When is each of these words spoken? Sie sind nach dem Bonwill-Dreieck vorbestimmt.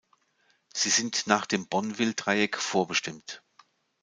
Sie 0.73 0.89
sind 0.89 1.27
nach 1.27 1.45
dem 1.45 1.67
Bonwill-Dreieck 1.67 2.57
vorbestimmt. 2.57 3.43